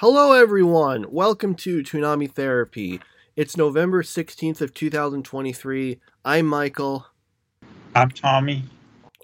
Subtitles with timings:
[0.00, 1.12] Hello, everyone.
[1.12, 3.02] Welcome to Toonami Therapy.
[3.36, 6.00] It's November 16th of 2023.
[6.24, 7.04] I'm Michael.
[7.94, 8.62] I'm Tommy.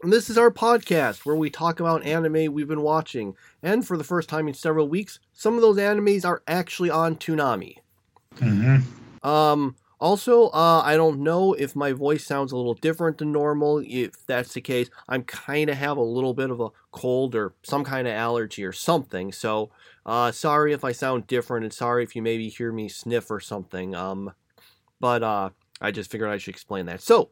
[0.02, 3.36] And this is our podcast where we talk about anime we've been watching.
[3.62, 7.16] And for the first time in several weeks, some of those animes are actually on
[7.16, 7.76] Toonami.
[8.34, 9.26] Mm-hmm.
[9.26, 13.82] Um, also, uh, I don't know if my voice sounds a little different than normal.
[13.84, 17.54] If that's the case, I'm kind of have a little bit of a cold or
[17.62, 19.32] some kind of allergy or something.
[19.32, 19.70] So,
[20.04, 23.40] uh, sorry if I sound different, and sorry if you maybe hear me sniff or
[23.40, 23.94] something.
[23.94, 24.32] Um,
[25.00, 25.50] but uh,
[25.80, 27.00] I just figured I should explain that.
[27.00, 27.30] So,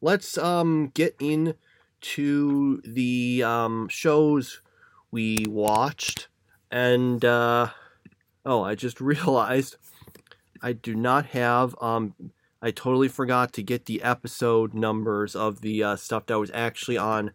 [0.00, 4.62] let's um get into the um shows
[5.12, 6.26] we watched,
[6.72, 7.68] and uh,
[8.44, 9.76] oh, I just realized
[10.62, 11.74] I do not have.
[11.80, 12.14] Um,
[12.60, 16.98] I totally forgot to get the episode numbers of the uh, stuff that was actually
[16.98, 17.32] on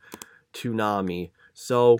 [0.54, 1.32] Toonami.
[1.54, 2.00] So,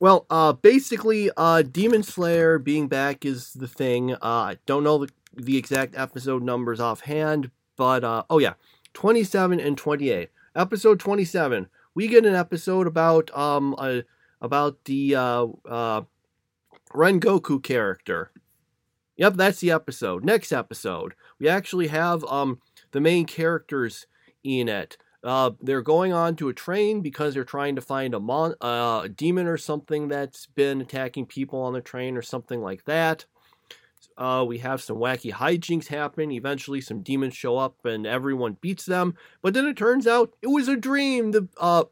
[0.00, 4.14] well, uh, basically, uh, Demon Slayer being back is the thing.
[4.14, 8.54] Uh, I don't know the, the exact episode numbers offhand, but uh, oh yeah,
[8.94, 10.30] 27 and 28.
[10.54, 14.00] Episode 27, we get an episode about um uh,
[14.40, 16.02] about the uh, uh,
[17.62, 18.30] character.
[19.16, 20.24] Yep, that's the episode.
[20.24, 22.60] Next episode, we actually have um
[22.92, 24.06] the main characters
[24.44, 24.96] in it.
[25.24, 29.02] Uh, they're going on to a train because they're trying to find a mon- uh,
[29.04, 33.24] a demon or something that's been attacking people on the train or something like that.
[34.16, 36.30] Uh, we have some wacky hijinks happen.
[36.30, 39.14] Eventually, some demons show up and everyone beats them.
[39.42, 41.32] But then it turns out it was a dream.
[41.32, 41.84] The uh,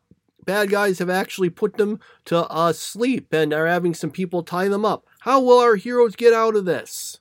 [0.45, 4.69] bad guys have actually put them to uh, sleep and are having some people tie
[4.69, 5.07] them up.
[5.25, 7.19] How will our heroes get out of this?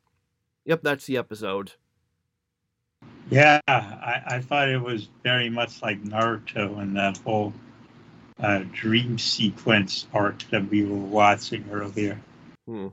[0.66, 1.72] Yep, that's the episode.
[3.32, 7.54] Yeah, I, I thought it was very much like Naruto and that whole
[8.42, 12.20] uh, dream sequence arc that we were watching earlier.
[12.68, 12.90] Hmm.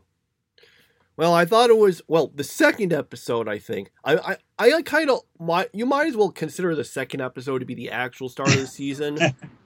[1.16, 3.48] Well, I thought it was well the second episode.
[3.48, 7.20] I think I I, I kind of might you might as well consider the second
[7.20, 9.18] episode to be the actual start of the season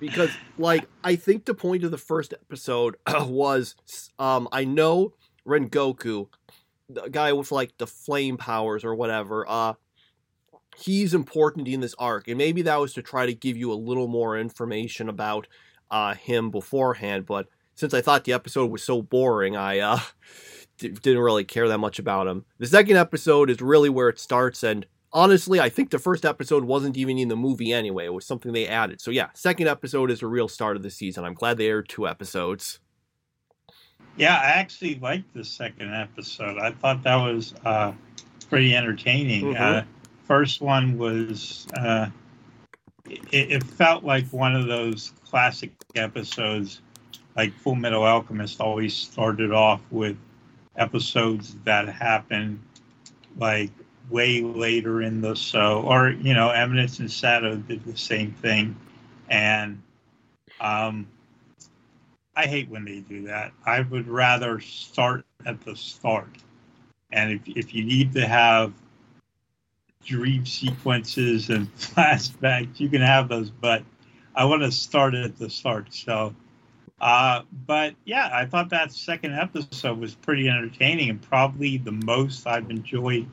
[0.00, 3.74] because like I think the point of the first episode was
[4.18, 5.14] um I know
[5.46, 6.28] Rengoku,
[6.88, 9.74] the guy with like the flame powers or whatever, uh
[10.76, 13.74] he's important in this arc and maybe that was to try to give you a
[13.74, 15.46] little more information about
[15.90, 20.00] uh him beforehand, but since I thought the episode was so boring, I uh
[20.78, 22.44] didn't really care that much about him.
[22.58, 26.64] The second episode is really where it starts and honestly, I think the first episode
[26.64, 28.06] wasn't even in the movie anyway.
[28.06, 29.00] It was something they added.
[29.00, 31.24] So yeah, second episode is a real start of the season.
[31.24, 32.80] I'm glad they aired two episodes.
[34.16, 36.58] Yeah, I actually liked the second episode.
[36.58, 37.92] I thought that was uh,
[38.50, 39.54] pretty entertaining.
[39.54, 39.60] Mhm.
[39.60, 39.82] Uh,
[40.24, 42.10] first one was uh,
[43.08, 46.80] it, it felt like one of those classic episodes,
[47.36, 50.16] like Full Metal Alchemist always started off with
[50.76, 52.60] episodes that happened
[53.36, 53.70] like
[54.10, 58.76] way later in the show, or you know, Eminence in Shadow did the same thing,
[59.28, 59.82] and
[60.60, 61.06] um,
[62.36, 63.52] I hate when they do that.
[63.64, 66.36] I would rather start at the start,
[67.10, 68.72] and if if you need to have
[70.04, 73.82] dream sequences and flashbacks, you can have those, but
[74.34, 75.94] I want to start at the start.
[75.94, 76.34] So,
[77.00, 82.46] uh, but yeah, I thought that second episode was pretty entertaining and probably the most
[82.46, 83.28] I've enjoyed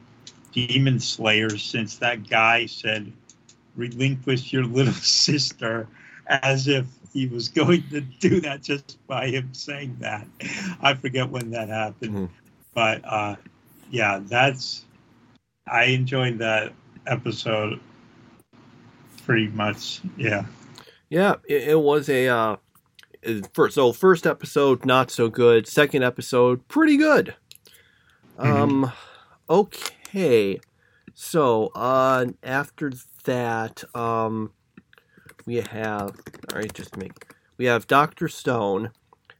[0.51, 3.11] Demon Slayer since that guy said,
[3.75, 5.87] relinquish your little sister,
[6.27, 10.27] as if he was going to do that just by him saying that.
[10.81, 12.15] I forget when that happened.
[12.15, 12.29] Mhm.
[12.73, 13.35] But uh,
[13.89, 14.85] yeah, that's,
[15.67, 16.71] I enjoyed that
[17.07, 17.79] episode
[19.25, 20.01] pretty much.
[20.17, 20.45] Yeah.
[21.09, 22.55] Yeah, it, it was a uh
[23.53, 27.35] first so first episode not so good, second episode pretty good.
[28.37, 28.91] Um
[29.49, 29.95] okay.
[30.13, 30.59] Okay,
[31.13, 32.91] so, uh after
[33.23, 34.51] that um
[35.45, 36.19] we have
[36.51, 38.27] all right, just make we have Dr.
[38.27, 38.91] Stone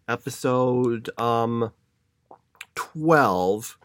[0.07, 1.73] episode um
[2.75, 3.77] 12.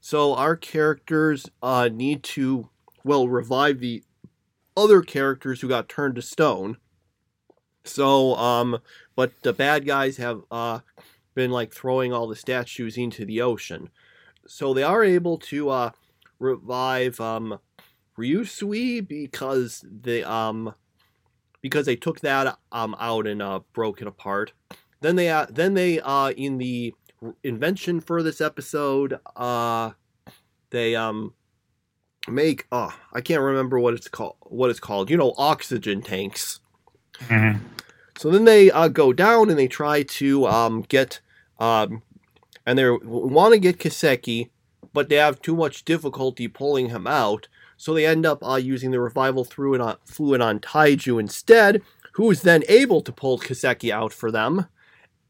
[0.00, 2.68] So our characters uh need to
[3.04, 4.02] well revive the
[4.76, 6.76] other characters who got turned to stone.
[7.84, 8.80] So, um,
[9.14, 10.80] but the bad guys have uh,
[11.36, 13.90] been like throwing all the statues into the ocean.
[14.48, 15.90] So they are able to uh,
[16.42, 17.58] revive um,
[18.18, 20.74] Ryusui because they um
[21.60, 24.52] because they took that um out and uh, broke it apart.
[25.00, 26.94] Then they uh, then they uh in the
[27.44, 29.92] invention for this episode uh
[30.70, 31.34] they um
[32.28, 36.60] make oh I can't remember what it's called what it's called you know oxygen tanks.
[38.18, 41.20] So then they uh, go down and they try to um, get
[41.58, 42.02] um,
[42.66, 44.50] and they want to get Kaseki,
[44.92, 47.48] but they have too much difficulty pulling him out.
[47.76, 52.30] So they end up uh, using the revival fluid on, fluid on Taiju instead, who
[52.30, 54.66] is then able to pull Kaseki out for them.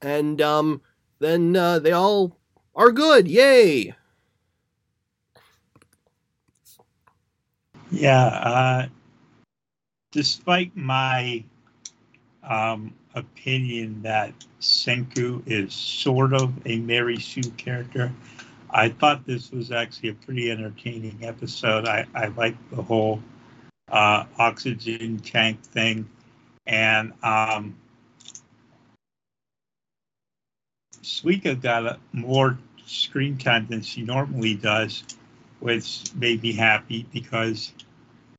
[0.00, 0.82] And um,
[1.18, 2.36] then uh, they all
[2.74, 3.28] are good.
[3.28, 3.94] Yay!
[7.90, 8.26] Yeah.
[8.26, 8.86] Uh,
[10.10, 11.44] despite my
[12.42, 18.12] um, opinion that Senku is sort of a Mary Sue character,
[18.72, 21.86] I thought this was actually a pretty entertaining episode.
[21.86, 23.22] I, I like the whole
[23.90, 26.08] uh, oxygen tank thing.
[26.66, 27.76] And um,
[31.02, 35.04] Suika got a, more screen time than she normally does,
[35.60, 37.72] which made me happy because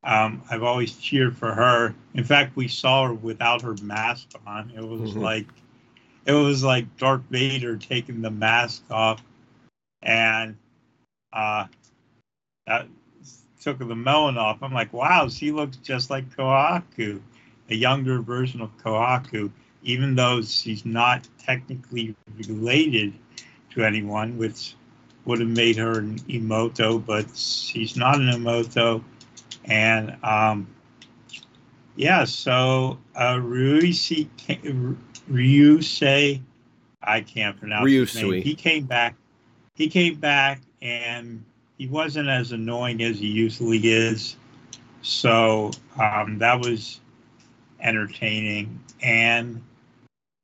[0.04, 1.94] um, I've always cheered for her.
[2.14, 4.72] In fact, we saw her without her mask on.
[4.76, 5.20] It was mm-hmm.
[5.20, 5.48] like
[6.26, 9.22] it was like Darth Vader taking the mask off,
[10.04, 10.56] and
[11.32, 11.66] uh,
[12.68, 12.88] that
[13.60, 14.62] took the melon off.
[14.62, 17.20] I'm like, wow, she looks just like Kohaku,
[17.70, 19.52] a younger version of Kohaku,
[19.82, 22.16] even though she's not technically
[22.48, 23.14] related
[23.72, 24.76] to anyone, which
[25.26, 29.04] would have made her an imouto, but she's not an imouto
[29.66, 30.68] and um,
[31.96, 34.28] yeah, so uh, Ryusei,
[35.30, 36.42] Ryusei,
[37.02, 38.00] I can't pronounce Ryusui.
[38.00, 38.42] his name.
[38.42, 39.16] He came back.
[39.76, 41.44] He came back, and
[41.78, 44.36] he wasn't as annoying as he usually is.
[45.02, 47.00] So um, that was
[47.80, 49.62] entertaining, and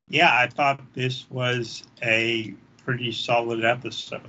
[0.10, 2.54] yeah, I thought this was a
[2.84, 4.22] pretty solid episode.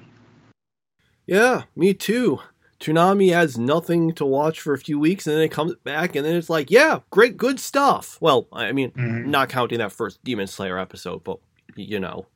[1.27, 2.41] Yeah, me too.
[2.81, 6.25] Toonami has nothing to watch for a few weeks and then it comes back and
[6.25, 8.17] then it's like, yeah, great, good stuff.
[8.21, 9.31] Well, I mean, mm-hmm.
[9.31, 11.39] not counting that first Demon Slayer episode, but
[11.77, 12.27] you know.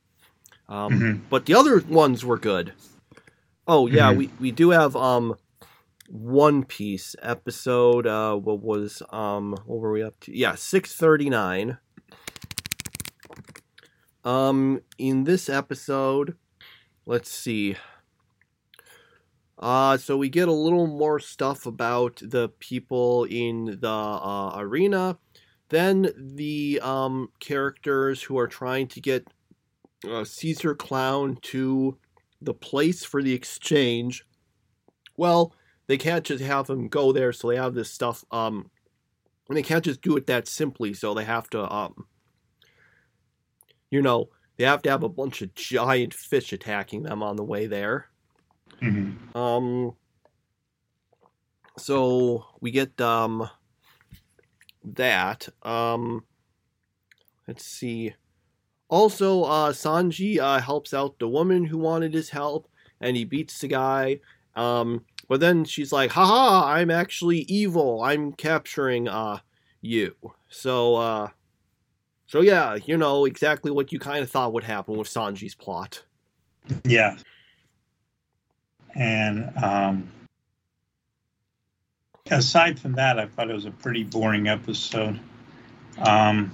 [0.68, 1.20] Um, mm-hmm.
[1.28, 2.72] But the other ones were good.
[3.66, 4.18] Oh yeah, mm-hmm.
[4.18, 5.36] we, we do have um
[6.08, 8.06] One Piece episode.
[8.06, 10.36] Uh, what was um what were we up to?
[10.36, 11.78] Yeah, six thirty nine.
[14.24, 16.36] Um, in this episode,
[17.04, 17.76] let's see.
[19.58, 25.18] Uh, so we get a little more stuff about the people in the uh, arena.
[25.68, 29.28] Then the um, characters who are trying to get
[30.08, 31.98] uh, Caesar Clown to
[32.40, 34.24] the place for the exchange.
[35.16, 35.54] Well,
[35.86, 38.24] they can't just have him go there, so they have this stuff.
[38.30, 38.70] Um,
[39.48, 42.06] and they can't just do it that simply, so they have to, um,
[43.90, 47.44] you know, they have to have a bunch of giant fish attacking them on the
[47.44, 48.08] way there.
[48.80, 49.36] Mm-hmm.
[49.36, 49.96] Um,
[51.76, 53.48] so we get um
[54.84, 55.48] that.
[55.62, 56.24] Um,
[57.46, 58.14] let's see.
[58.88, 62.68] Also, uh, Sanji uh, helps out the woman who wanted his help,
[63.00, 64.20] and he beats the guy.
[64.54, 68.02] Um, but then she's like, haha, I'm actually evil.
[68.02, 69.38] I'm capturing uh,
[69.80, 70.14] you.
[70.48, 71.28] So, uh,
[72.26, 76.04] so yeah, you know exactly what you kind of thought would happen with Sanji's plot.
[76.84, 77.16] Yeah
[78.94, 80.10] and um,
[82.30, 85.18] aside from that, I thought it was a pretty boring episode.
[85.98, 86.52] Um,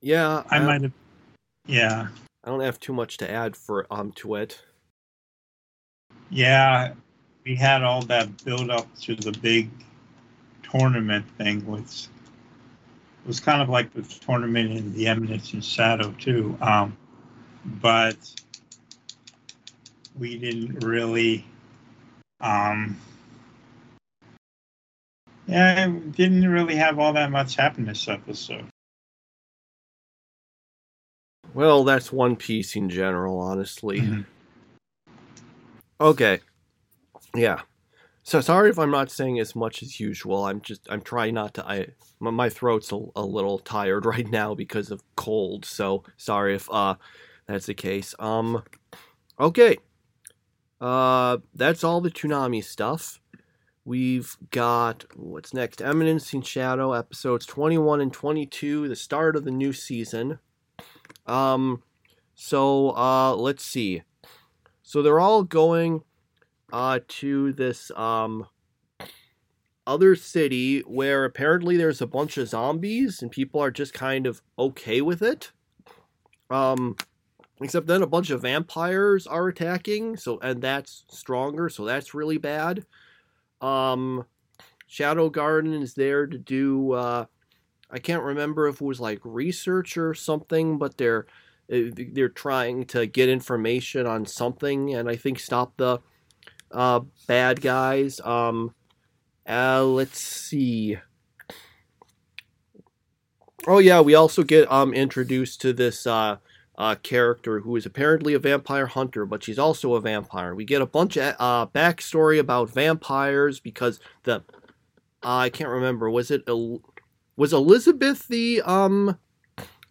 [0.00, 0.92] yeah, I, I might have.
[1.66, 2.08] Yeah,
[2.44, 4.62] I don't have too much to add for um to it.
[6.30, 6.94] Yeah,
[7.44, 9.70] we had all that build up to the big
[10.70, 12.08] tournament thing, which
[13.26, 16.56] was kind of like the tournament in the Eminence in Shadow too.
[16.60, 16.96] Um,
[17.64, 18.16] but
[20.18, 21.44] we didn't really
[22.40, 22.96] um
[25.46, 28.66] yeah I didn't really have all that much happen this episode
[31.58, 34.20] well that's one piece in general honestly mm-hmm.
[36.00, 36.38] okay
[37.34, 37.60] yeah
[38.22, 41.52] so sorry if i'm not saying as much as usual i'm just i'm trying not
[41.54, 41.84] to i
[42.20, 46.94] my throat's a, a little tired right now because of cold so sorry if uh
[47.48, 48.62] that's the case um
[49.40, 49.76] okay
[50.80, 53.20] uh, that's all the Toonami stuff.
[53.84, 55.82] We've got what's next?
[55.82, 60.38] Eminence in Shadow episodes 21 and 22, the start of the new season.
[61.28, 61.82] Um,
[62.34, 64.02] so uh, let's see.
[64.82, 66.02] So they're all going
[66.70, 68.46] uh to this um
[69.86, 74.42] other city where apparently there's a bunch of zombies and people are just kind of
[74.58, 75.52] okay with it.
[76.50, 76.96] Um,
[77.60, 82.38] Except then a bunch of vampires are attacking, so and that's stronger, so that's really
[82.38, 82.86] bad.
[83.60, 84.26] Um,
[84.86, 86.92] Shadow Garden is there to do.
[86.92, 87.24] Uh,
[87.90, 91.26] I can't remember if it was like research or something, but they're
[91.72, 96.00] uh, they're trying to get information on something, and I think stop the
[96.72, 98.20] uh, bad guys.
[98.20, 98.74] Um,
[99.48, 100.98] uh, let's see.
[103.66, 106.36] Oh yeah, we also get um introduced to this uh,
[106.76, 110.54] uh, character who is apparently a vampire hunter, but she's also a vampire.
[110.54, 114.40] We get a bunch of uh, backstory about vampires because the uh,
[115.22, 116.44] I can't remember was it
[117.38, 119.16] was Elizabeth the um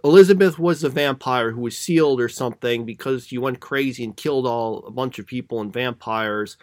[0.04, 4.46] Elizabeth was a vampire who was sealed or something because she went crazy and killed
[4.46, 6.56] all a bunch of people and vampires,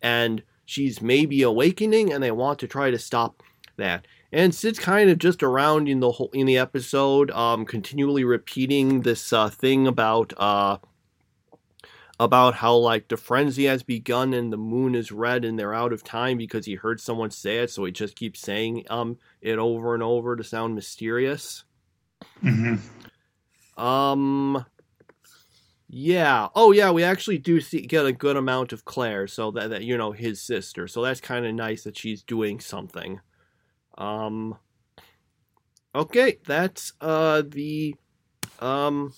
[0.00, 3.42] and she's maybe awakening, and they want to try to stop
[3.76, 4.06] that.
[4.30, 9.02] And Sid's kind of just around in the whole in the episode, um, continually repeating
[9.02, 10.78] this uh, thing about uh,
[12.18, 15.92] about how like the frenzy has begun and the moon is red and they're out
[15.92, 19.58] of time because he heard someone say it, so he just keeps saying um it
[19.58, 21.64] over and over to sound mysterious.
[22.42, 23.82] Mm-hmm.
[23.82, 24.64] Um.
[25.88, 26.48] Yeah.
[26.54, 26.90] Oh, yeah.
[26.90, 30.12] We actually do see get a good amount of Claire, so that, that you know
[30.12, 30.88] his sister.
[30.88, 33.20] So that's kind of nice that she's doing something.
[33.98, 34.56] Um,
[35.94, 37.94] okay, that's uh the
[38.60, 39.12] um.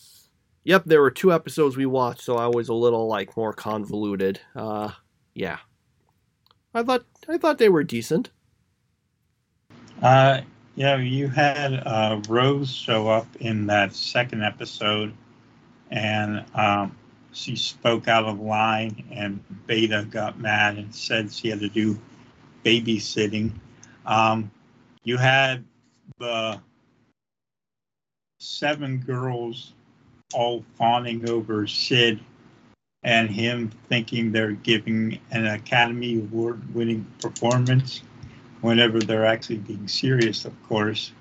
[0.65, 4.41] Yep, there were two episodes we watched, so I was a little like more convoluted.
[4.55, 4.91] Uh,
[5.35, 5.59] yeah.
[6.75, 8.31] I thought I thought they were decent.
[10.03, 10.43] Uh,
[10.77, 15.13] yeah, you had uh, Rose show up in that second episode,
[15.91, 16.97] and um,
[17.33, 21.99] she spoke out of line, and Beta got mad and said she had to do
[22.65, 23.53] babysitting.
[24.07, 24.51] Um,
[25.03, 25.65] you had
[26.19, 26.61] the
[28.39, 29.73] seven girls
[30.33, 32.21] all fawning over Sid
[33.03, 38.03] and him thinking they're giving an Academy Award winning performance
[38.61, 41.13] whenever they're actually being serious, of course.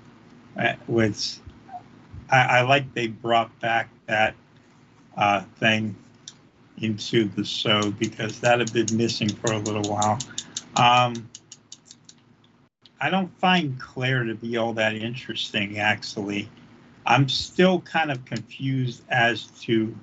[0.56, 1.40] Uh, with,
[2.30, 4.34] I, I like they brought back that
[5.16, 5.94] uh, thing
[6.80, 10.18] into the show because that had been missing for a little while.
[10.76, 11.28] Um,
[13.00, 16.48] I don't find Claire to be all that interesting, actually.
[17.08, 19.96] I'm still kind of confused as to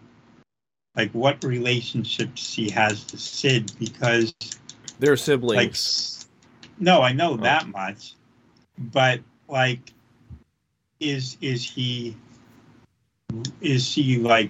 [0.95, 4.33] like what relationship she has to Sid because
[5.00, 6.27] they're siblings.
[6.27, 7.38] Like, no, I know oh.
[7.38, 8.15] that much,
[8.77, 9.93] but like,
[11.00, 12.17] is is he?
[13.62, 14.50] Is he like?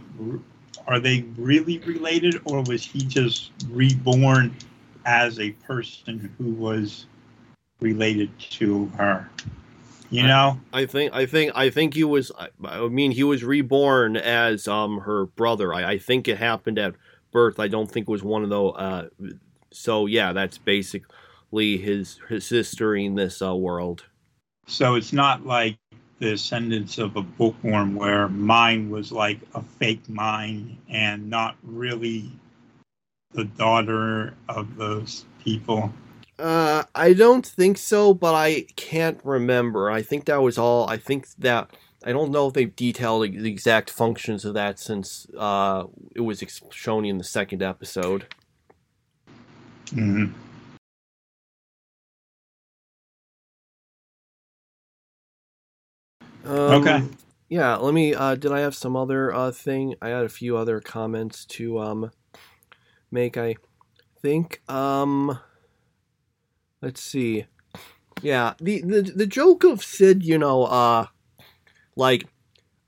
[0.88, 4.55] Are they really related, or was he just reborn
[5.05, 7.05] as a person who was
[7.79, 9.29] related to her.
[10.09, 12.31] You know, I, I think I think I think he was.
[12.63, 15.74] I mean, he was reborn as um her brother.
[15.74, 16.95] I, I think it happened at
[17.31, 17.59] birth.
[17.59, 18.75] I don't think it was one of those.
[18.77, 19.07] Uh,
[19.71, 24.05] so yeah, that's basically his his sister in this uh, world.
[24.67, 25.77] So it's not like
[26.19, 32.31] the ascendance of a bookworm where Myne was like a fake Myne and not really
[33.33, 35.91] the daughter of those people.
[36.38, 39.89] Uh, I don't think so, but I can't remember.
[39.89, 40.89] I think that was all.
[40.89, 41.70] I think that
[42.04, 46.44] I don't know if they've detailed the exact functions of that since uh, it was
[46.72, 48.27] shown in the second episode.
[49.94, 50.25] hmm
[56.46, 57.04] Um, okay.
[57.50, 57.75] Yeah.
[57.77, 58.13] Let me.
[58.13, 59.96] Uh, did I have some other uh, thing?
[60.01, 62.12] I had a few other comments to um
[63.12, 63.38] make.
[63.38, 63.56] I
[64.22, 65.39] think um
[66.86, 67.46] let's see.
[68.22, 71.08] Yeah, the, the the joke of Sid, you know, uh
[71.96, 72.27] like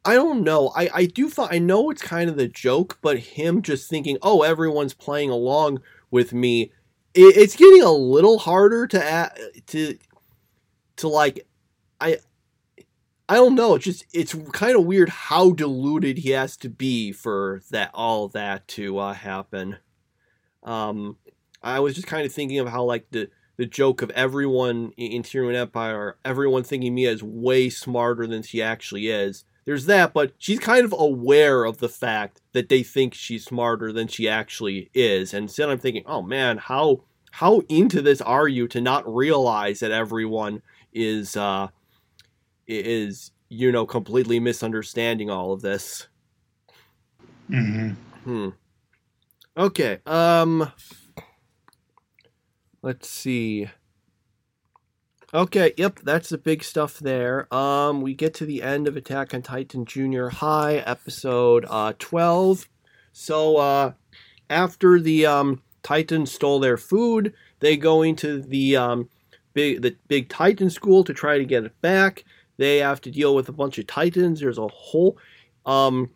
[0.06, 0.72] I don't know.
[0.76, 4.18] I I do find I know it's kind of the joke, but him just thinking,
[4.22, 6.72] "Oh, everyone's playing along with me."
[7.14, 9.38] It, it's getting a little harder to add,
[9.68, 9.98] to
[10.98, 11.46] to like
[12.00, 12.20] I
[13.28, 13.76] I don't know.
[13.76, 18.28] It's just it's kind of weird how deluded he has to be for that all
[18.30, 19.78] that to uh, happen.
[20.64, 21.18] Um,
[21.62, 25.24] I was just kind of thinking of how like the the joke of everyone in
[25.24, 29.44] Tearmoon Empire, everyone thinking Mia is way smarter than she actually is.
[29.66, 33.92] There's that, but she's kind of aware of the fact that they think she's smarter
[33.92, 35.34] than she actually is.
[35.34, 39.82] And instead, I'm thinking, oh man, how how into this are you to not realize
[39.82, 40.62] that everyone
[40.94, 41.68] is uh,
[42.66, 46.08] is you know completely misunderstanding all of this?
[47.50, 47.90] Mm-hmm.
[48.24, 48.50] Hmm.
[49.58, 50.00] Okay.
[50.06, 50.72] Um.
[52.82, 53.70] Let's see.
[55.34, 57.54] Okay, yep, that's the big stuff there.
[57.54, 62.70] Um, we get to the end of Attack on Titan Junior High, episode uh, 12.
[63.12, 63.92] So, uh,
[64.50, 69.10] after the um, Titans stole their food, they go into the um,
[69.54, 72.24] big the big Titan school to try to get it back.
[72.58, 74.40] They have to deal with a bunch of Titans.
[74.40, 75.18] There's a whole
[75.66, 76.10] um,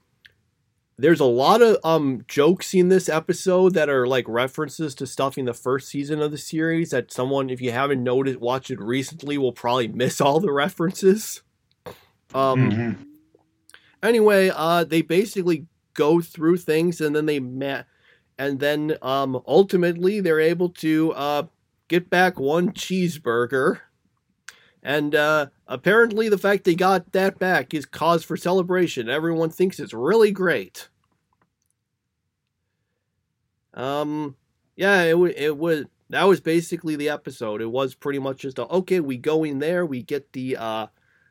[1.02, 5.36] there's a lot of um jokes in this episode that are like references to stuff
[5.38, 8.80] in the first season of the series that someone if you haven't noticed watched it
[8.80, 11.42] recently will probably miss all the references.
[12.36, 13.06] Um Mhm.
[14.04, 15.66] anyway uh they basically
[15.96, 17.88] go through things and then they met
[18.38, 21.44] and then um ultimately they're able to uh
[21.88, 23.80] get back one cheeseburger.
[24.84, 29.10] And uh apparently the fact they got that back is cause for celebration.
[29.10, 30.90] Everyone thinks it's really great
[33.74, 34.36] um
[34.76, 37.62] yeah it, it was that was basically the episode.
[37.62, 40.88] It was pretty much just a, okay we go in there we get the uh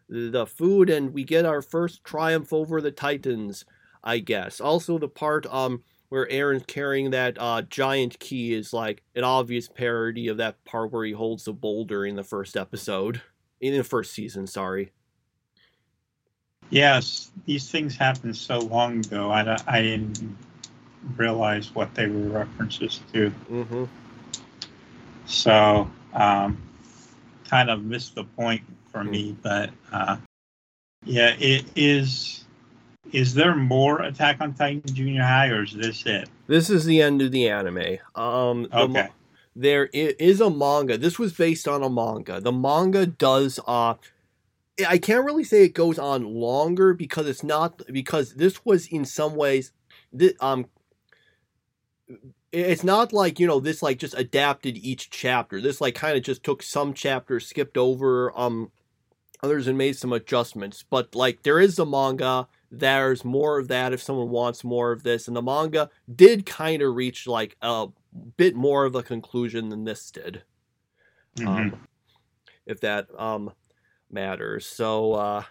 [0.09, 3.64] the food and we get our first triumph over the titans
[4.02, 4.61] i guess.
[4.61, 9.68] Also the part um where Eren's carrying that uh giant key is like an obvious
[9.68, 13.20] parody of that part where he holds the boulder in the first episode.
[13.61, 14.92] In the first season sorry.
[16.70, 19.30] Yes, these things happened so long ago.
[19.30, 20.37] I, I didn't
[21.16, 23.30] realize what they were references to.
[23.50, 23.85] mm-hmm
[25.26, 26.61] So, um,
[27.49, 29.37] kind of missed the point for me.
[29.42, 30.16] But uh,
[31.04, 32.45] yeah, it is.
[33.12, 36.28] Is there more Attack on Titan Junior High, or is this it?
[36.47, 39.09] this is the end of the anime um the Okay.
[39.54, 40.99] there is a manga.
[40.99, 42.40] This was based on a manga.
[42.40, 43.95] The manga does uh
[44.88, 49.04] I can't really say it goes on longer because it's not because this was in
[49.04, 49.73] some ways
[50.16, 50.66] thi- um
[52.52, 55.60] it's not like, you know, this like just adapted each chapter.
[55.60, 58.70] This like kind of just took some chapters, skipped over um
[59.42, 60.84] others and made some adjustments.
[60.88, 65.02] But like there is a manga, there's more of that if someone wants more of
[65.02, 67.86] this and the manga did kind of reach like a
[68.36, 70.42] bit more of a conclusion than this did
[71.36, 71.46] Mhm.
[71.46, 71.86] um,
[72.66, 73.52] if that um
[74.10, 74.66] matters.
[74.66, 75.42] So uh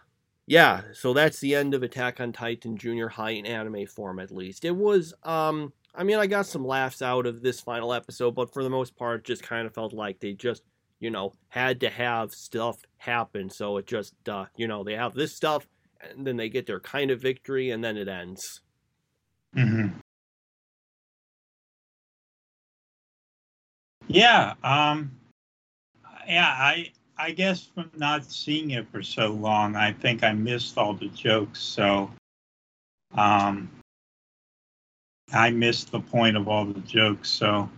[0.47, 4.31] yeah, so that's the end of Attack on Titan Junior High in anime form at
[4.31, 4.65] least.
[4.65, 8.53] It was um I mean I got some laughs out of this final episode, but
[8.53, 10.63] for the most part just kind of felt like they just,
[10.99, 13.49] you know, had to have stuff happen.
[13.49, 15.67] So it just uh, you know, they have this stuff
[16.01, 18.61] and then they get their kind of victory and then it ends.
[19.55, 19.93] Mhm.
[24.07, 24.53] Yeah.
[24.63, 25.11] Um.
[26.27, 26.47] Yeah.
[26.57, 26.91] I.
[27.21, 31.09] I guess from not seeing it for so long, I think I missed all the
[31.09, 31.59] jokes.
[31.59, 32.09] So,
[33.11, 33.69] um,
[35.33, 37.29] I missed the point of all the jokes.
[37.29, 37.69] So,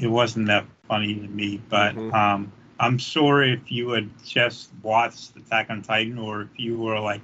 [0.00, 1.60] it wasn't that funny to me.
[1.68, 2.12] But Mhm.
[2.14, 6.98] um, I'm sorry if you had just watched Attack on Titan, or if you were
[6.98, 7.20] like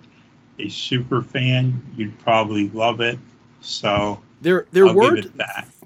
[0.59, 3.19] a super fan, you'd probably love it.
[3.61, 5.37] So There there I'll it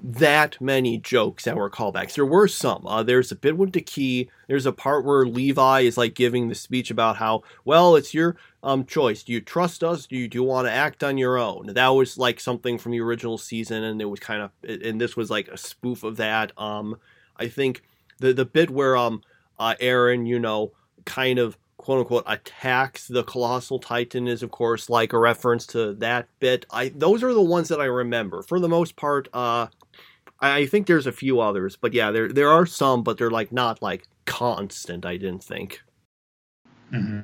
[0.03, 0.59] that.
[0.61, 2.15] many jokes that were callbacks.
[2.15, 2.85] There were some.
[2.85, 4.29] Uh, there's a bit with key.
[4.47, 8.35] There's a part where Levi is like giving the speech about how, well, it's your
[8.61, 9.23] um choice.
[9.23, 10.05] Do you trust us?
[10.05, 11.67] Do you do you want to act on your own?
[11.67, 15.15] That was like something from the original season, and it was kind of, and this
[15.15, 16.51] was like a spoof of that.
[16.57, 16.97] Um,
[17.37, 17.83] I think
[18.19, 19.21] the the bit where um
[19.59, 20.71] uh Eren, you know,
[21.05, 25.93] kind of quote unquote attacks the colossal titan is of course like a reference to
[25.95, 29.67] that bit i those are the ones that i remember for the most part uh
[30.51, 33.51] I think there's a few others, but yeah, there there are some, but they're like
[33.51, 35.05] not like constant.
[35.05, 35.81] I didn't think.
[36.91, 37.23] Mhm.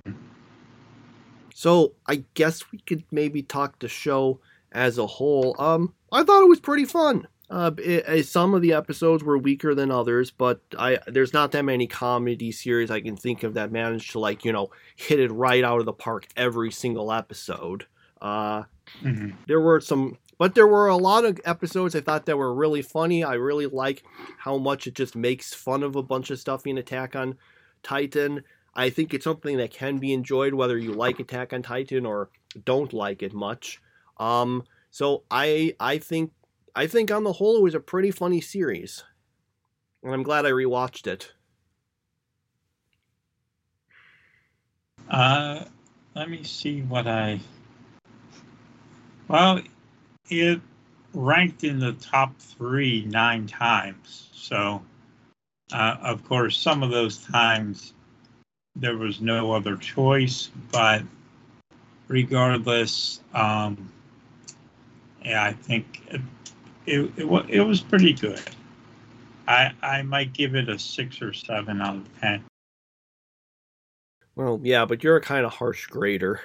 [1.53, 4.39] So I guess we could maybe talk the show
[4.71, 5.55] as a whole.
[5.60, 7.27] Um, I thought it was pretty fun.
[7.49, 11.51] Uh, it, it- some of the episodes were weaker than others, but I there's not
[11.51, 15.19] that many comedy series I can think of that managed to like you know hit
[15.19, 17.86] it right out of the park every single episode.
[18.21, 18.63] Uh,
[19.03, 19.34] Mhm.
[19.47, 22.82] there were some but there were a lot of episodes i thought that were really
[22.82, 23.23] funny.
[23.23, 24.04] I really like
[24.39, 27.38] how much it just makes fun of a bunch of stuff in attack on
[27.84, 28.43] titan.
[28.73, 32.30] I think it's something that can be enjoyed whether you like attack on titan or
[32.65, 33.80] don't like it much.
[34.17, 36.32] Um so i i think
[36.75, 39.04] i think on the whole it was a pretty funny series.
[40.02, 41.34] And i'm glad i rewatched it.
[45.10, 45.65] Uh,
[46.15, 47.39] let me see what I.
[49.28, 49.62] Well,
[50.29, 50.61] it
[51.13, 54.29] ranked in the top three nine times.
[54.33, 54.81] So,
[55.73, 57.93] uh, of course, some of those times
[58.75, 61.03] there was no other choice, but
[62.07, 63.91] regardless, um,
[65.23, 66.21] yeah, I think it,
[66.85, 67.11] it,
[67.49, 68.41] it, was pretty good.
[69.47, 72.43] I, I might give it a six or seven out of ten.
[74.35, 76.39] Well, yeah, but you're a kind of harsh grader.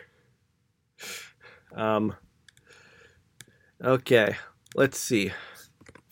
[1.74, 2.14] Um.
[3.82, 4.36] Okay,
[4.74, 5.32] let's see.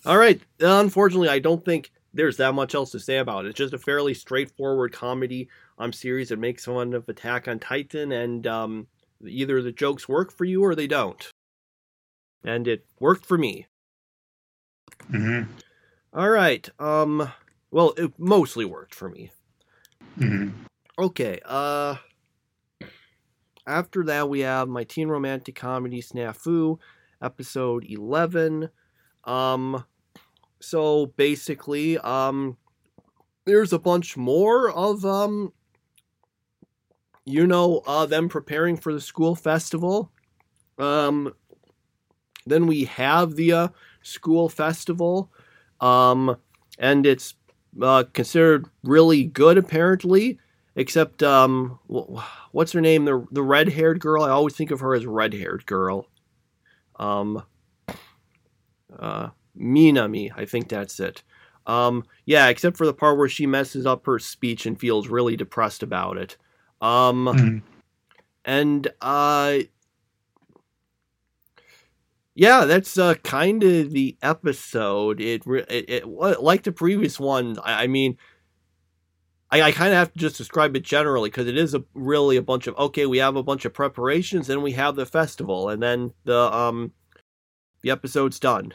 [0.04, 0.40] All right.
[0.60, 3.50] Unfortunately, I don't think there's that much else to say about it.
[3.50, 5.48] It's just a fairly straightforward comedy
[5.78, 8.86] um series that makes fun of Attack on Titan, and um,
[9.26, 11.30] either the jokes work for you or they don't.
[12.44, 13.66] and it worked for me.
[15.10, 15.42] hmm
[16.12, 16.68] All right.
[16.78, 17.32] Um.
[17.70, 19.30] Well, it mostly worked for me.
[20.18, 20.48] hmm
[20.98, 21.40] Okay.
[21.44, 21.96] Uh.
[23.66, 26.78] After that, we have my teen romantic comedy Snafu,
[27.22, 28.68] episode eleven.
[29.24, 29.84] Um.
[30.60, 32.56] So basically, um,
[33.44, 35.52] there's a bunch more of um.
[37.24, 40.10] You know, uh, them preparing for the school festival.
[40.78, 41.34] Um.
[42.44, 43.68] Then we have the uh,
[44.02, 45.30] school festival.
[45.80, 46.36] Um,
[46.78, 47.34] and it's
[47.80, 50.38] uh, considered really good apparently.
[50.74, 51.78] Except, um,
[52.50, 53.04] what's her name?
[53.04, 54.22] The the red haired girl.
[54.22, 56.08] I always think of her as red haired girl.
[56.96, 57.42] Um,
[58.98, 60.30] uh, Minami.
[60.36, 61.22] I think that's it.
[61.66, 65.36] Um, yeah, except for the part where she messes up her speech and feels really
[65.36, 66.36] depressed about it.
[66.80, 67.72] Um, hmm
[68.44, 69.58] and uh
[72.34, 77.84] yeah that's uh kind of the episode it, it, it like the previous one i,
[77.84, 78.16] I mean
[79.52, 82.36] i, I kind of have to just describe it generally because it is a really
[82.36, 85.68] a bunch of okay we have a bunch of preparations then we have the festival
[85.68, 86.92] and then the um
[87.82, 88.72] the episode's done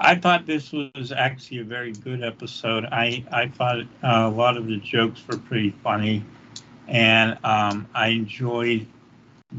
[0.00, 2.86] I thought this was actually a very good episode.
[2.86, 6.24] I I thought uh, a lot of the jokes were pretty funny,
[6.88, 8.86] and um, I enjoyed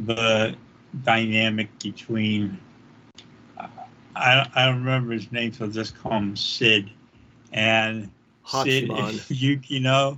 [0.05, 0.55] the
[1.03, 2.57] dynamic between.
[4.15, 6.89] I I don't remember his name, so I'll just call him Sid,
[7.53, 8.09] and
[8.45, 9.09] Hachiman.
[9.09, 10.17] and Yukino,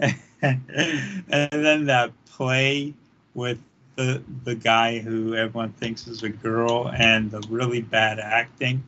[0.42, 2.94] and then that play
[3.34, 3.58] with
[3.96, 8.82] the the guy who everyone thinks is a girl and the really bad acting.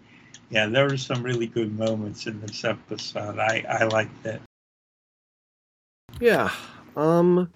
[0.50, 3.38] Yeah, there were some really good moments in this episode.
[3.38, 4.40] I I liked it.
[6.20, 6.50] Yeah.
[6.96, 7.50] Um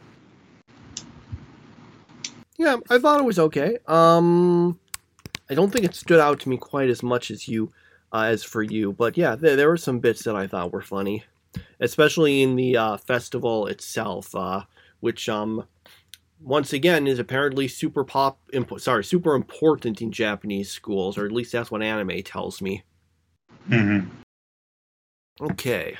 [2.57, 3.79] Yeah, I thought it was okay.
[3.87, 4.81] Um
[5.49, 7.73] I don't think it stood out to me quite as much as you
[8.15, 10.83] uh, as for you, but yeah, there, there were some bits that I thought were
[10.83, 11.25] funny,
[11.81, 14.63] especially in the uh, festival itself, uh,
[15.01, 15.67] which um
[16.41, 21.33] once again is apparently super pop imp- sorry, super important in Japanese schools, or at
[21.33, 22.85] least that's what anime tells me.
[23.69, 24.01] hmm
[25.41, 25.97] Okay.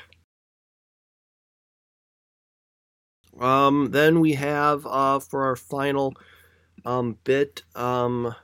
[3.39, 6.13] Um, then we have uh, for our final
[6.85, 7.63] um, bit.
[7.75, 8.35] Um,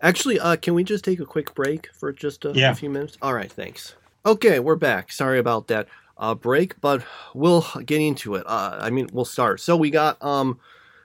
[0.00, 2.70] actually, uh, can we just take a quick break for just a, Yeah.
[2.70, 3.16] a few minutes?
[3.22, 3.94] All right, thanks.
[4.26, 5.10] Okay, we're back.
[5.12, 8.44] Sorry about that uh, break, but we'll get into it.
[8.46, 9.60] Uh, I mean, we'll start.
[9.60, 10.58] So we got um,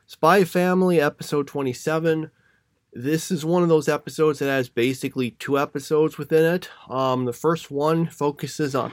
[0.07, 2.31] Spy Family episode twenty-seven.
[2.95, 6.69] This is one of those episodes that has basically two episodes within it.
[6.89, 8.91] Um, the first one focuses on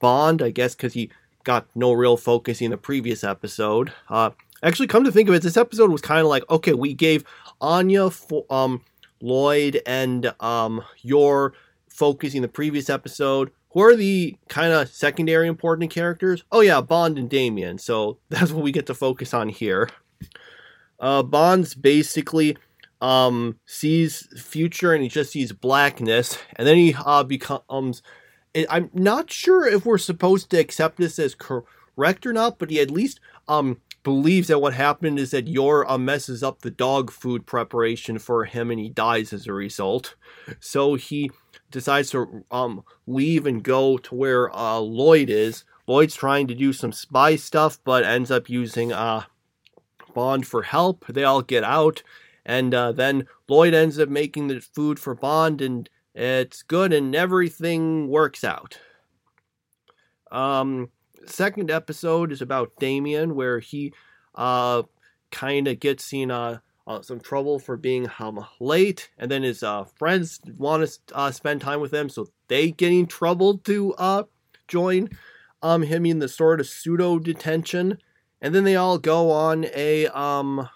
[0.00, 1.10] Bond, I guess, because he
[1.44, 3.92] got no real focus in the previous episode.
[4.10, 4.30] Uh,
[4.62, 7.24] actually, come to think of it, this episode was kind of like okay, we gave
[7.60, 8.82] Anya, for, um,
[9.20, 11.54] Lloyd, and um, Yor
[11.88, 13.50] focusing the previous episode.
[13.72, 16.44] Who are the kind of secondary important characters?
[16.50, 17.78] Oh yeah, Bond and Damien.
[17.78, 19.90] So that's what we get to focus on here.
[21.00, 22.56] Uh, Bond's basically
[23.00, 28.02] um, sees future and he just sees blackness, and then he uh, becomes.
[28.70, 32.80] I'm not sure if we're supposed to accept this as correct or not, but he
[32.80, 37.10] at least um believes that what happened is that Yor uh, messes up the dog
[37.10, 40.14] food preparation for him, and he dies as a result.
[40.60, 41.30] So he
[41.70, 45.64] decides to um leave and go to where uh Lloyd is.
[45.86, 49.24] Lloyd's trying to do some spy stuff, but ends up using uh
[50.14, 51.04] Bond for help.
[51.06, 52.02] They all get out,
[52.46, 57.14] and uh, then Lloyd ends up making the food for Bond, and it's good, and
[57.14, 58.80] everything works out.
[60.32, 60.88] Um,
[61.26, 63.92] second episode is about Damien, where he
[64.34, 64.82] uh
[65.30, 69.62] kind of gets in uh, uh some trouble for being um late, and then his
[69.62, 73.94] uh friends want to uh, spend time with him, so they get in trouble to
[73.94, 74.22] uh
[74.66, 75.08] join
[75.62, 77.98] um him in the sort of pseudo detention,
[78.40, 80.68] and then they all go on a um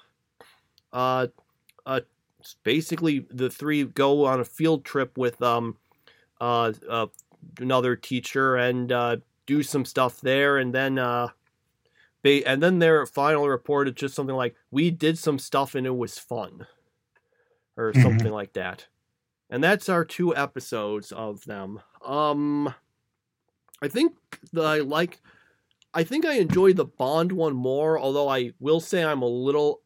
[0.93, 1.27] uh
[1.87, 2.01] uh
[2.65, 5.77] basically the three go on a field trip with um
[6.41, 7.07] uh, uh
[7.61, 9.17] another teacher and uh
[9.53, 11.29] do some stuff there and then uh
[12.23, 15.87] they and then their final report is just something like we did some stuff and
[15.87, 16.67] it was fun
[17.77, 18.03] or Mhm.
[18.03, 18.87] something like that
[19.51, 22.75] and that's our two episodes of them um
[23.83, 24.15] i think
[24.53, 25.21] that i like
[25.93, 29.83] i think i enjoyed the bond one more although i will say i'm a little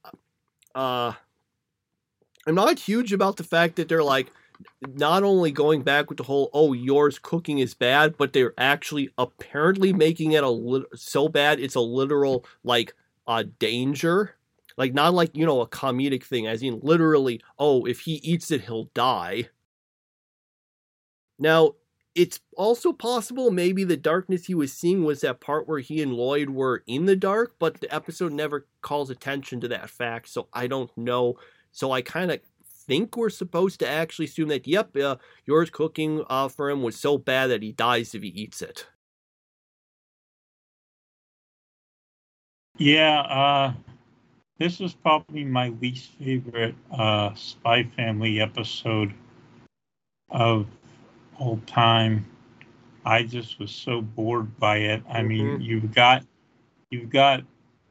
[0.74, 1.12] uh
[2.46, 4.28] i'm not huge about the fact that they're like
[4.94, 9.10] not only going back with the whole oh Yor's cooking is bad but they're actually
[9.18, 12.94] apparently making it a lit- so bad it's a literal like
[13.26, 14.36] uh danger
[14.78, 18.50] Like not like, you know, a comedic thing, as in literally, oh, if he eats
[18.50, 19.48] it, he'll die.
[21.38, 21.72] Now,
[22.14, 26.14] it's also possible maybe the darkness he was seeing was that part where he and
[26.14, 30.48] Lloyd were in the dark, but the episode never calls attention to that fact, so
[30.52, 31.36] I don't know.
[31.72, 32.40] So I kind of
[32.86, 36.98] think we're supposed to actually assume that, yep, uh, Yor's cooking uh, for him was
[36.98, 38.86] so bad that he dies if he eats it.
[42.78, 43.72] Yeah, uh,
[44.58, 49.14] this is probably my least favorite uh, Spy Family episode
[50.30, 50.66] of
[51.38, 52.26] all time.
[53.04, 55.02] I just was so bored by it.
[55.08, 55.28] I mm-hmm.
[55.28, 56.24] mean, you've got
[56.90, 57.44] you've got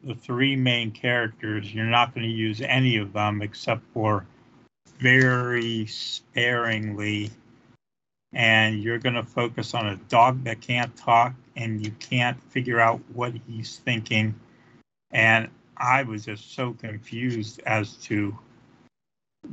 [0.03, 1.73] the three main characters.
[1.73, 4.27] You're not going to use any of them except for
[4.99, 7.31] very sparingly,
[8.33, 12.79] and you're going to focus on a dog that can't talk, and you can't figure
[12.79, 14.35] out what he's thinking
[15.15, 18.37] and I was just so confused as to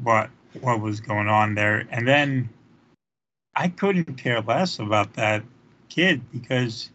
[0.02, 0.28] what
[0.60, 1.86] what was going on there.
[1.90, 2.48] And then
[3.54, 5.44] I couldn't care less about that
[5.88, 6.90] kid because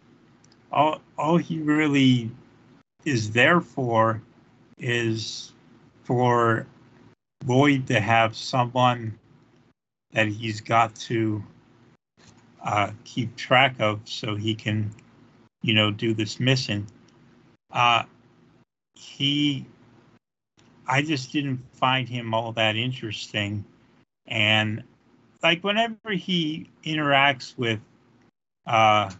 [0.72, 2.30] all all he really
[3.06, 4.22] is there for
[4.78, 5.54] is
[6.04, 6.68] for
[7.46, 9.18] Lloyd to have someone
[10.14, 11.44] that he's got to
[12.64, 14.92] uh, keep track of so he can,
[15.62, 16.88] you know, do this mission.
[17.72, 18.04] Uh,
[18.96, 19.66] he
[20.88, 23.66] I just didn't find him all that interesting.
[24.26, 24.84] And
[25.44, 27.80] like whenever he interacts with
[28.66, 29.12] uh,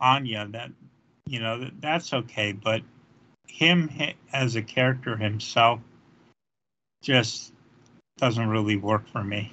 [0.00, 0.70] Anya, that
[1.26, 2.52] you know that, that's okay.
[2.52, 2.82] But
[3.48, 3.90] him
[4.32, 5.80] as a character himself
[7.02, 7.52] just
[8.16, 9.52] doesn't really work for me.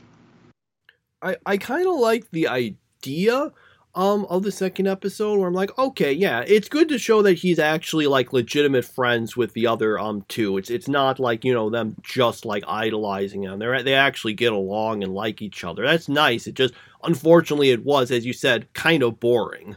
[1.21, 3.51] I I kind of like the idea
[3.95, 7.33] um of the second episode where I'm like, okay, yeah, it's good to show that
[7.33, 10.57] he's actually like legitimate friends with the other um two.
[10.57, 13.59] It's it's not like you know them just like idolizing him.
[13.59, 15.83] They they actually get along and like each other.
[15.83, 16.47] That's nice.
[16.47, 19.75] It just unfortunately it was as you said kind of boring.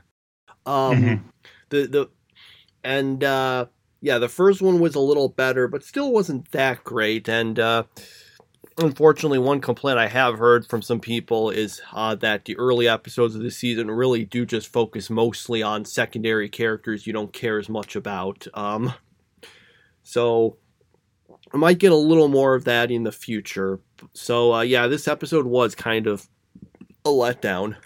[0.66, 1.28] Um, mm-hmm.
[1.70, 2.10] the the
[2.84, 3.66] and uh
[4.02, 7.28] yeah, the first one was a little better, but still wasn't that great.
[7.28, 7.84] And uh
[8.78, 13.34] unfortunately, one complaint I have heard from some people is uh, that the early episodes
[13.34, 17.68] of the season really do just focus mostly on secondary characters you don't care as
[17.68, 18.46] much about.
[18.54, 18.94] Um,
[20.02, 20.56] so
[21.52, 23.80] I might get a little more of that in the future.
[24.14, 26.28] So uh, yeah, this episode was kind of
[27.04, 27.76] a letdown.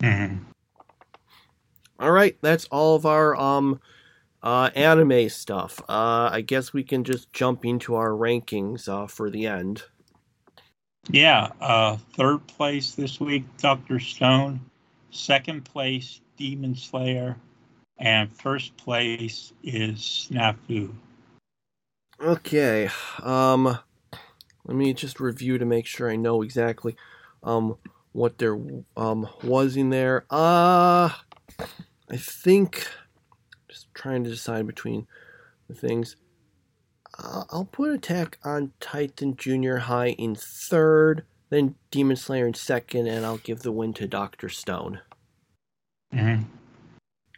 [0.00, 0.44] Mm-hmm.
[1.98, 3.80] All right, that's all of our um
[4.42, 5.80] uh, anime stuff.
[5.88, 9.84] Uh, I guess we can just jump into our rankings uh, for the end.
[11.10, 14.60] Yeah, uh, third place this week, Doctor Stone.
[15.10, 17.36] Second place, Demon Slayer,
[17.98, 20.92] and first place is Snafu.
[22.22, 22.90] Okay,
[23.22, 23.78] um,
[24.64, 26.96] let me just review to make sure I know exactly
[27.42, 27.78] um
[28.12, 28.58] what there
[28.96, 30.24] um was in there.
[30.30, 31.10] Uh,
[32.10, 32.86] I think
[33.94, 35.06] trying to decide between
[35.68, 36.16] the things.
[37.18, 43.26] I'll put Attack on Titan Junior High in third, then Demon Slayer in second, and
[43.26, 45.00] I'll give the win to Doctor Stone.
[46.14, 46.44] Mm-hmm.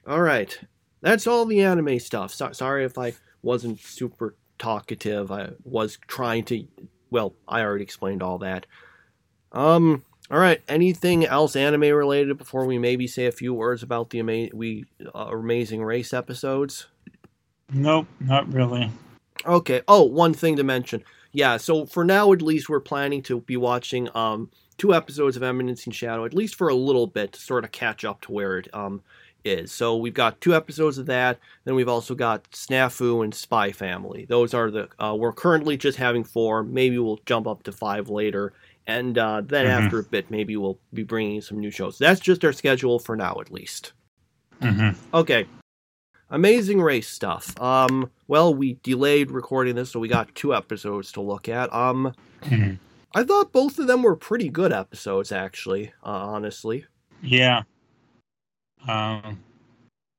[0.07, 0.59] All right,
[1.01, 2.33] that's all the anime stuff.
[2.33, 5.33] So- sorry if I wasn't super talkative.
[5.33, 6.67] I was trying to.
[7.11, 8.67] Well, I already explained all that.
[9.53, 10.63] Um, all right.
[10.67, 14.87] Anything else anime related before we maybe say a few words about the ama- we
[15.15, 16.87] uh, amazing race episodes?
[17.71, 18.91] Nope, not really.
[19.45, 19.83] Okay.
[19.87, 21.05] Oh, one thing to mention.
[21.33, 21.59] Yeah.
[21.59, 25.87] So for now, at least, we're planning to be watching um two episodes of Eminence
[25.87, 28.57] in Shadow, at least for a little bit, to sort of catch up to where
[28.57, 29.03] it um
[29.45, 29.71] is.
[29.71, 31.39] So we've got two episodes of that.
[31.65, 34.25] Then we've also got Snafu and Spy Family.
[34.27, 36.63] Those are the uh, we're currently just having four.
[36.63, 38.55] Maybe we'll jump up to five later
[38.87, 39.85] and uh, then mm-hmm.
[39.85, 41.99] after a bit, maybe we'll be bringing some new shows.
[41.99, 43.93] That's just our schedule for now, at least.
[44.61, 44.99] Mm-hmm.
[45.15, 45.47] Okay.
[46.31, 47.61] Amazing Race stuff.
[47.61, 51.73] Um, well, we delayed recording this, so we got two episodes to look at.
[51.73, 52.75] Um, mm-hmm.
[53.15, 55.89] I thought both of them were pretty good episodes, actually.
[56.03, 56.87] Uh, honestly.
[57.23, 57.63] Yeah.
[58.89, 59.41] Um,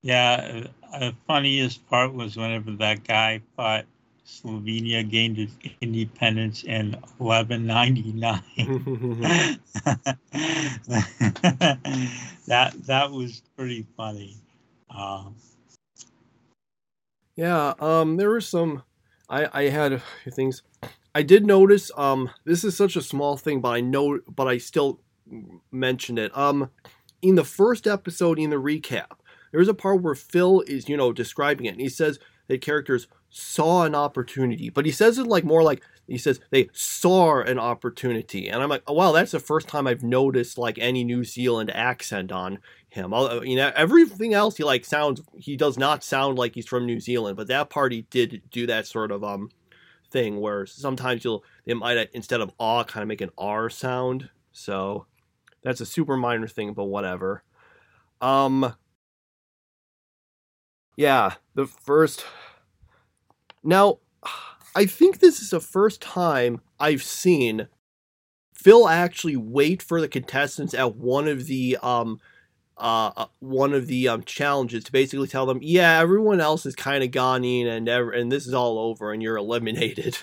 [0.04, 0.66] yeah.
[0.94, 3.86] Uh, the funniest part was whenever that guy fought
[4.26, 8.42] Slovenia gained its independence in 1199.
[12.48, 14.38] that that was pretty funny.
[14.90, 15.36] Um,
[17.36, 18.84] yeah, um, there were some.
[19.30, 20.62] I I had a few things.
[21.14, 21.92] I did notice.
[21.98, 25.02] Um, this is such a small thing, but I know, but I still
[25.72, 26.36] mentioned it.
[26.38, 26.70] Um,
[27.22, 29.18] in the first episode, in the recap,
[29.52, 33.08] there's a part where Phil is, you know, describing it, and he says that characters
[33.30, 37.58] saw an opportunity, but he says it like more like he says they saw an
[37.58, 41.24] opportunity, and I'm like, oh, wow, that's the first time I've noticed like any New
[41.24, 43.14] Zealand accent on him.
[43.44, 47.00] You know, everything else he like sounds he does not sound like he's from New
[47.00, 49.50] Zealand, but that part he did do that sort of um
[50.12, 54.30] thing where sometimes you'll they might instead of ah kind of make an r sound.
[54.52, 55.08] So
[55.64, 57.44] that's a super minor thing, but whatever.
[58.22, 58.76] Um,
[60.96, 62.26] yeah, the first.
[63.64, 64.00] Now,
[64.76, 67.68] I think this is the first time I've seen
[68.54, 72.20] Phil actually wait for the contestants at one of the um
[72.78, 76.76] uh, uh one of the um challenges to basically tell them, yeah, everyone else is
[76.76, 80.18] kind of gone in and ever, and this is all over and you're eliminated.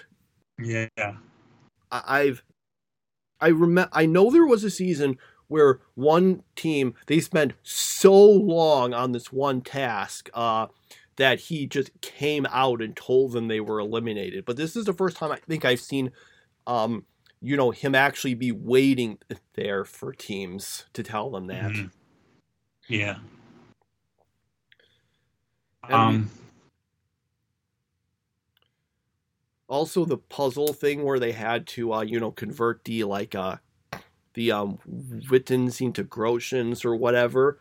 [0.62, 0.88] Yeah.
[0.98, 2.42] I- I've
[3.40, 5.16] I remember I know there was a season
[5.50, 10.68] where one team they spent so long on this one task uh,
[11.16, 14.44] that he just came out and told them they were eliminated.
[14.44, 16.12] But this is the first time I think I've seen,
[16.68, 17.04] um,
[17.42, 19.18] you know, him actually be waiting
[19.54, 21.72] there for teams to tell them that.
[21.72, 21.86] Mm-hmm.
[22.88, 23.16] Yeah.
[25.84, 26.30] And um.
[29.68, 33.56] Also, the puzzle thing where they had to, uh, you know, convert the like uh,
[34.34, 34.78] the um,
[35.30, 37.58] Wittens into Groschens or whatever.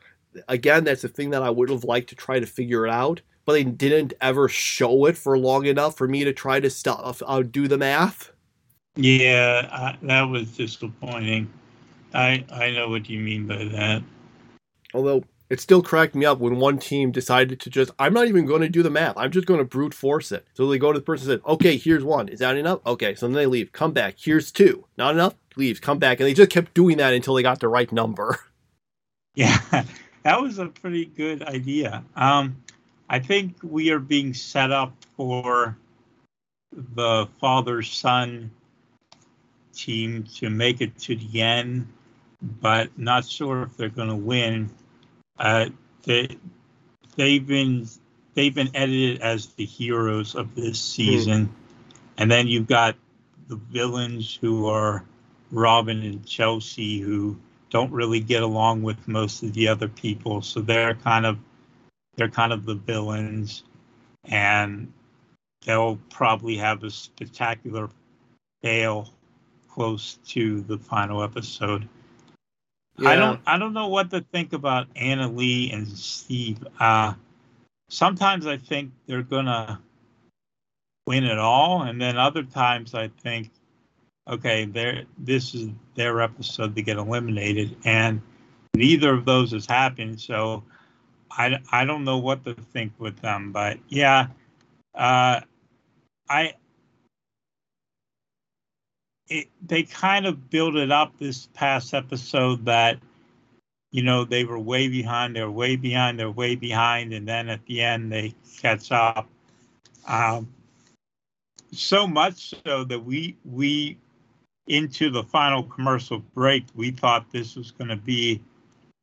[0.47, 3.21] Again, that's a thing that I would have liked to try to figure it out,
[3.45, 7.17] but they didn't ever show it for long enough for me to try to stop
[7.25, 8.32] uh, do the math.
[8.95, 11.51] Yeah, I, that was disappointing.
[12.13, 14.03] I I know what you mean by that.
[14.93, 18.45] Although it still cracked me up when one team decided to just, I'm not even
[18.45, 19.17] going to do the math.
[19.17, 20.45] I'm just going to brute force it.
[20.53, 22.29] So they go to the person and say, okay, here's one.
[22.29, 22.79] Is that enough?
[22.85, 23.15] Okay.
[23.15, 23.71] So then they leave.
[23.71, 24.15] Come back.
[24.17, 24.85] Here's two.
[24.97, 25.33] Not enough?
[25.55, 25.79] Leaves.
[25.79, 26.19] Come back.
[26.19, 28.39] And they just kept doing that until they got the right number.
[29.35, 29.59] Yeah.
[30.23, 32.03] That was a pretty good idea.
[32.15, 32.62] Um,
[33.09, 35.77] I think we are being set up for
[36.73, 38.51] the father son
[39.73, 41.88] team to make it to the end,
[42.62, 44.69] but not sure if they're going to win
[45.39, 45.67] uh,
[46.04, 46.38] they
[47.15, 47.88] they've been
[48.34, 51.93] they've been edited as the heroes of this season, mm.
[52.17, 52.95] and then you've got
[53.47, 55.04] the villains who are
[55.52, 57.38] Robbin and Chelsea who
[57.69, 61.38] don't really get along with most of the other people, so they're kind of
[62.15, 63.63] they're kind of the villains,
[64.25, 64.91] and
[65.65, 67.89] they'll probably have a spectacular
[68.62, 69.10] fail
[69.69, 71.88] close to the final episode.
[72.99, 73.09] Yeah.
[73.09, 76.65] I don't I don't know what to think about Anna Leigh and Steve.
[76.79, 77.13] Uh,
[77.89, 79.79] sometimes I think they're gonna
[81.07, 83.51] win it all, and then other times I think,
[84.27, 88.21] okay, they this is their episode to get eliminated, and
[88.75, 90.19] neither of those has happened.
[90.19, 90.63] So
[91.31, 94.27] I, I don't know what to think with them, but yeah,
[94.95, 95.41] uh,
[96.29, 96.53] I
[99.30, 103.00] it, they kind of built it up this past episode that
[103.92, 107.65] you know they were way behind they're way behind they're way behind and then at
[107.65, 109.28] the end they catch up.
[110.08, 110.48] Um,
[111.72, 113.98] so much so that we we
[114.68, 118.42] into the final commercial break we thought this was going to be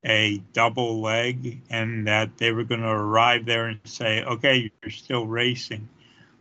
[0.04, 4.90] a double leg and that they were going to arrive there and say okay you're
[4.90, 5.88] still racing.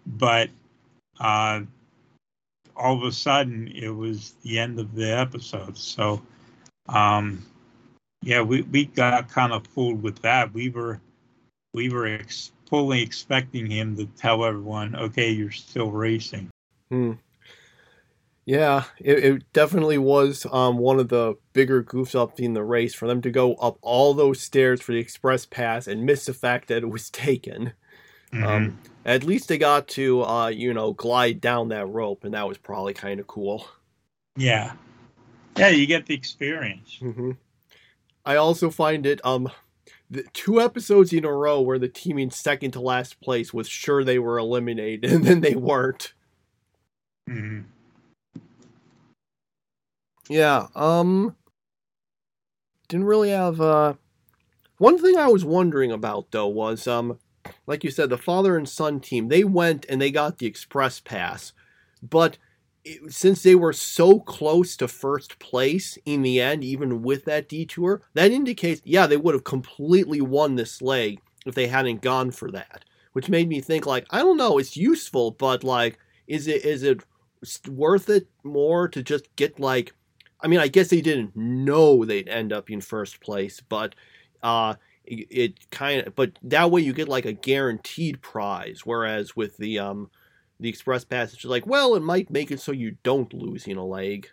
[0.06, 0.50] But
[1.20, 1.62] uh,
[2.76, 5.78] all of a sudden it was the end of the episode.
[5.78, 6.22] So,
[6.88, 7.46] um,
[8.22, 10.54] yeah, we, we got kind of fooled with that.
[10.54, 11.00] We were
[11.74, 16.50] we were ex- fully expecting him to tell everyone, "Okay, you're still racing."
[16.90, 17.14] Hmm.
[18.46, 22.94] Yeah, it, it definitely was um, one of the bigger goofs up in the race
[22.94, 26.34] for them to go up all those stairs for the express pass and miss the
[26.34, 27.74] fact that it was taken.
[28.36, 28.48] Um, mm-hmm.
[28.48, 32.48] Um, at least they got to, uh, you know, glide down that rope, and that
[32.48, 33.68] was probably kind of cool.
[34.36, 34.74] Yeah,
[35.58, 36.98] yeah, you get the experience.
[37.02, 37.32] Mm-hmm.
[38.26, 39.50] I also find it um,
[40.10, 43.68] the two episodes in a row where the team in second to last place was
[43.68, 46.14] sure they were eliminated, and then they weren't.
[47.30, 47.62] Mm-hmm.
[50.30, 50.68] Yeah.
[50.76, 51.36] Um.
[52.88, 53.62] Didn't really have.
[53.62, 53.94] Uh,
[54.78, 57.20] one thing I was wondering about though was um
[57.68, 61.00] like you said, the father and son team, they went and they got the express
[61.00, 61.54] pass.
[62.02, 62.38] But
[62.84, 67.50] it, since they were so close to first place in the end, even with that
[67.50, 72.32] detour, that indicates, yeah, they would have completely won this leg if they hadn't gone
[72.32, 72.86] for that.
[73.14, 76.84] Which made me think, like, I don't know, it's useful, but like, is it is
[76.84, 77.02] it
[77.68, 79.94] worth it more to just get like,
[80.42, 83.96] I mean, I guess they didn't know they'd end up in first place, but
[84.44, 84.76] uh,
[85.08, 88.82] it, it kind of, but that way you get like a guaranteed prize.
[88.86, 90.10] Whereas with the um
[90.60, 93.78] the express pass, it's like, well, it might make it so you don't lose in
[93.78, 94.30] a leg.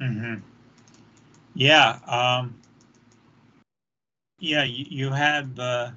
[0.00, 0.36] Mm-hmm.
[1.54, 1.98] Yeah.
[2.06, 2.54] Um,
[4.38, 5.92] yeah, you, you had the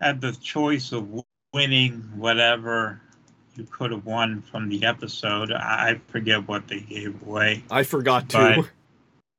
[0.00, 1.08] had the choice of
[1.52, 3.00] winning whatever
[3.56, 5.50] you could have won from the episode.
[5.52, 7.64] I forget what they gave away.
[7.70, 8.66] I forgot too.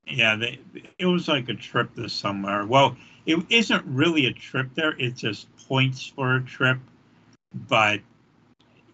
[0.09, 0.59] Yeah, they,
[0.97, 2.65] it was like a trip to somewhere.
[2.65, 2.95] Well,
[3.25, 4.95] it isn't really a trip there.
[4.97, 6.77] It's just points for a trip.
[7.53, 8.01] But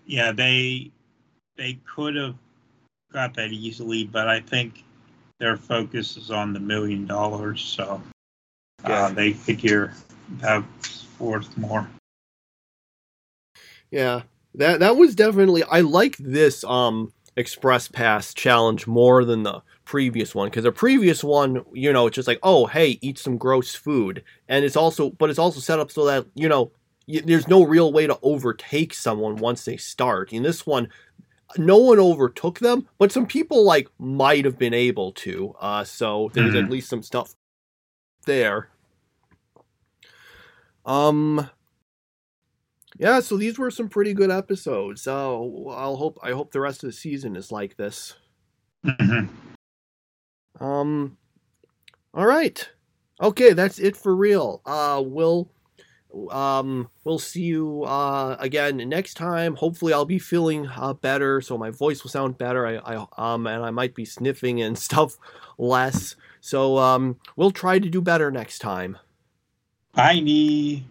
[0.05, 0.91] yeah, they
[1.55, 2.35] they could have
[3.11, 4.83] got that easily, but I think
[5.39, 8.01] their focus is on the million dollars, so
[8.83, 9.09] uh, yeah.
[9.09, 9.93] they figure
[10.39, 11.87] that's worth more.
[13.91, 14.23] Yeah,
[14.55, 15.63] that that was definitely.
[15.63, 21.23] I like this um express pass challenge more than the previous one because the previous
[21.23, 25.11] one, you know, it's just like, oh, hey, eat some gross food, and it's also,
[25.11, 26.71] but it's also set up so that you know,
[27.07, 30.31] there's no real way to overtake someone once they start.
[30.31, 30.89] In this one,
[31.57, 35.55] no one overtook them, but some people like might have been able to.
[35.59, 36.65] Uh, so there's mm-hmm.
[36.65, 37.35] at least some stuff
[38.25, 38.69] there.
[40.85, 41.49] Um,
[42.97, 45.01] yeah, so these were some pretty good episodes.
[45.01, 48.15] So I'll hope I hope the rest of the season is like this.
[48.85, 49.52] Mm-hmm.
[50.63, 51.17] Um,
[52.13, 52.69] all right,
[53.21, 54.61] okay, that's it for real.
[54.65, 55.49] Uh, we'll
[56.31, 59.55] um, we'll see you uh, again next time.
[59.55, 62.65] Hopefully, I'll be feeling uh, better, so my voice will sound better.
[62.65, 65.17] I, I um, and I might be sniffing and stuff
[65.57, 66.15] less.
[66.39, 68.97] So um, we'll try to do better next time.
[69.93, 70.83] Bye.